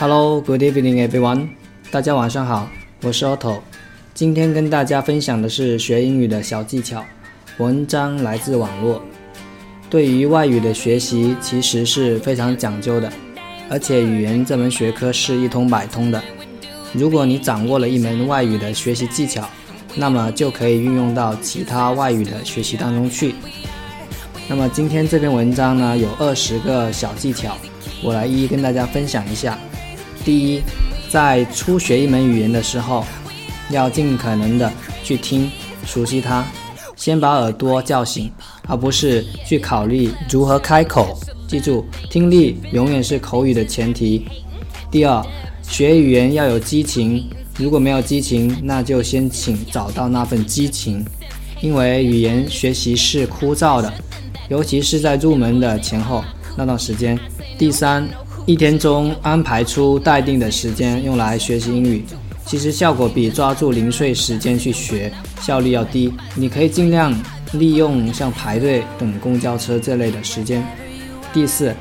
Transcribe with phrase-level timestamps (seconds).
[0.00, 1.48] Hello, good evening, everyone.
[1.90, 2.66] 大家晚上好，
[3.02, 3.60] 我是 Otto。
[4.14, 7.04] 今天跟大家分享的是学英语的小技巧。
[7.58, 9.02] 文章来自网络。
[9.90, 13.12] 对于外语的学习，其实是非常讲究的，
[13.68, 16.18] 而且语言这门学科是一通百通的。
[16.94, 19.46] 如果你掌握了一门外语的学习技巧，
[19.94, 23.34] 那么就可以运用到其他外语的学习当中去。
[24.48, 27.54] 那么今天这篇文章呢，有二十个小技巧，
[28.02, 29.58] 我来一一跟大家分享一下。
[30.22, 30.62] 第一，
[31.08, 33.04] 在初学一门语言的时候，
[33.70, 34.70] 要尽可能的
[35.02, 35.50] 去听，
[35.86, 36.44] 熟悉它，
[36.94, 38.30] 先把耳朵叫醒，
[38.68, 41.18] 而不是去考虑如何开口。
[41.48, 44.26] 记住，听力永远是口语的前提。
[44.90, 45.24] 第二，
[45.62, 51.04] 学语言要有激情，如果没有激情，那就先请找到那份激情，
[51.62, 53.90] 因为语言学习是枯燥的，
[54.50, 56.22] 尤其是在入门的前后
[56.56, 57.18] 那段时间。
[57.56, 58.06] 第三。
[58.50, 62.04] 一天中安排出待定的时间用来学习英语，
[62.44, 66.12] 其实效果比抓住零碎时间去学效率要低。
[66.34, 67.16] 你可以尽量
[67.52, 70.66] 利用像排队等公交车这类的时间。
[71.32, 71.72] 第四，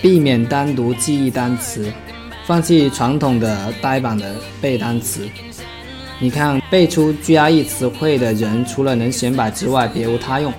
[0.00, 1.92] 避免单独记忆单词，
[2.46, 5.28] 放弃传统的呆板的背单词。
[6.20, 10.52] 你看，背出 GRE 词汇的人，除了能显摆之外，别无他用。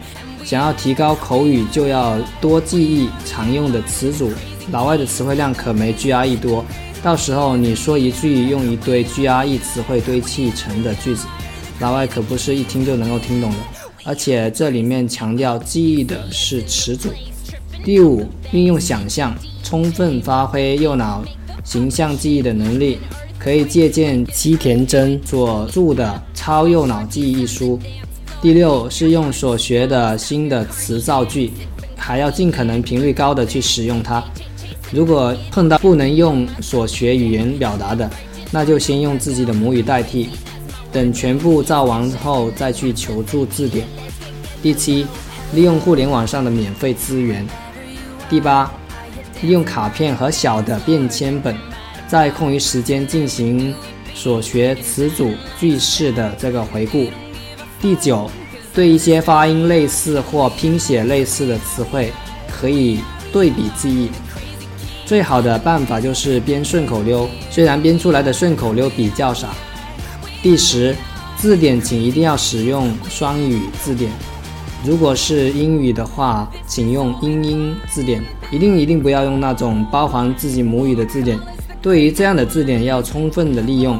[0.43, 4.29] 想要提高口语，就要多记忆常用的词组。
[4.71, 6.63] 老外的词汇量可没 GRE 多，
[7.01, 11.25] 到时候你说一句用一堆 GRE 词汇堆砌成的句子，
[11.79, 13.57] 老外可不是一听就能够听懂的。
[14.03, 17.09] 而且这里面强调记忆的是词组。
[17.85, 21.23] 第五，运用想象，充分发挥右脑
[21.63, 22.99] 形象记忆的能力，
[23.39, 27.79] 可以借鉴七田真所著的《超右脑记忆》一书。
[28.41, 31.51] 第六，是用所学的新的词造句，
[31.95, 34.21] 还要尽可能频率高的去使用它。
[34.91, 38.09] 如果碰到不能用所学语言表达的，
[38.51, 40.29] 那就先用自己的母语代替，
[40.91, 43.85] 等全部造完后再去求助字典。
[44.61, 45.05] 第七，
[45.53, 47.45] 利用互联网上的免费资源。
[48.29, 48.71] 第八，
[49.41, 51.55] 利用卡片和小的便签本，
[52.07, 53.75] 在空余时间进行
[54.13, 57.07] 所学词组句式的这个回顾。
[57.81, 58.31] 第九，
[58.73, 62.11] 对一些发音类似或拼写类似的词汇，
[62.49, 62.99] 可以
[63.33, 64.09] 对比记忆。
[65.07, 69.47] 最好的办法就是编顺口溜，虽然编出来的顺口溜比较少。
[70.43, 70.93] 第十，
[71.37, 74.11] 字典请一定要使用双语字典，
[74.83, 81.39] 如果是英语的话，请用英英字典，一定一定不要用那种包含自己母语的字典。
[81.81, 83.97] 对于这样的字典，要充分的利用，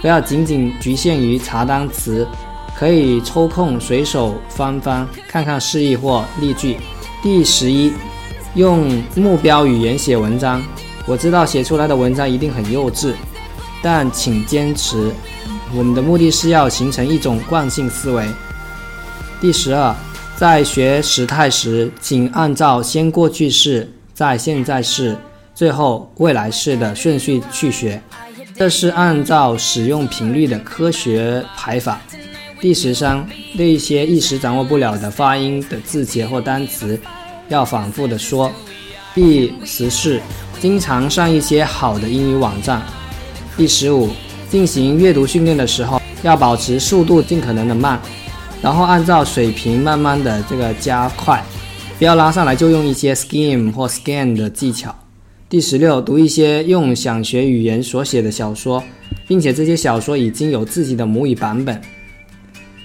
[0.00, 2.24] 不要仅仅局限于查单词，
[2.76, 6.76] 可以抽空随手翻翻，看看释义或例句。
[7.24, 7.92] 第十一。
[8.54, 10.62] 用目标语言写文章，
[11.06, 13.12] 我知道写出来的文章一定很幼稚，
[13.82, 15.10] 但请坚持。
[15.74, 18.24] 我们的目的是要形成一种惯性思维。
[19.40, 19.92] 第十二，
[20.36, 25.16] 在学时态时，请按照先过去式、再现在式、
[25.52, 28.00] 最后未来式的顺序去学，
[28.54, 32.00] 这是按照使用频率的科学排法。
[32.60, 33.26] 第十三，
[33.56, 36.96] 对一些一时掌握不了的发音的字节或单词。
[37.48, 38.50] 要反复的说。
[39.14, 40.20] 第十四，
[40.60, 42.82] 经常上一些好的英语网站。
[43.56, 44.10] 第十五，
[44.50, 48.00] 进行阅读训练的时候，要保持速度尽可能的慢，
[48.60, 51.44] 然后按照水平慢慢的这个加快，
[51.96, 54.92] 不要拉上来就用一些 skim 或 scan 的技巧。
[55.48, 58.82] 第十六，读一些用想学语言所写的小说，
[59.28, 61.80] 并且这些小说已经有自己的母语版本。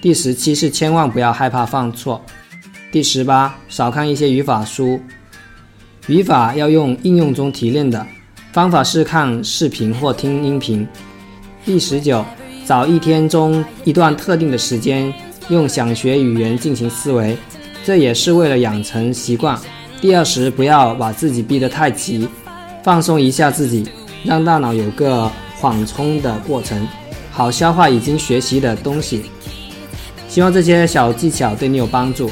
[0.00, 2.22] 第十七是千万不要害怕犯错。
[2.92, 5.00] 第十八，少看一些语法书，
[6.08, 8.04] 语法要用应用中提炼的，
[8.52, 10.84] 方法是看视频或听音频。
[11.64, 12.24] 第十九，
[12.66, 15.14] 找一天中一段特定的时间，
[15.50, 17.36] 用想学语言进行思维，
[17.84, 19.56] 这也是为了养成习惯。
[20.00, 22.28] 第二十，不要把自己逼得太急，
[22.82, 23.88] 放松一下自己，
[24.24, 26.88] 让大脑有个缓冲的过程，
[27.30, 29.26] 好消化已经学习的东西。
[30.26, 32.28] 希望这些小技巧对你有帮助。